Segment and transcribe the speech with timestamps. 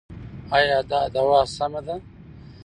[0.55, 1.95] ایا دا دوا سمه ده؟